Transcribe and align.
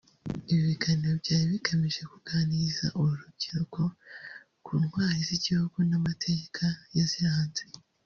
Ibi 0.51 0.61
biganiro 0.69 1.13
byari 1.23 1.45
bigamije 1.53 2.01
kuganiriza 2.11 2.85
uru 2.99 3.13
rubyiruko 3.21 3.81
ku 4.65 4.71
ntwari 4.83 5.19
z’igihugu 5.27 5.77
n’amateka 5.89 6.65
yaziranze 6.97 7.63